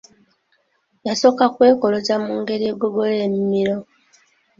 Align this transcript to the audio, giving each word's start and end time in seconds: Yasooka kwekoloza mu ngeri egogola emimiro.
Yasooka 1.07 1.45
kwekoloza 1.55 2.15
mu 2.25 2.31
ngeri 2.41 2.65
egogola 2.71 3.15
emimiro. 3.27 3.77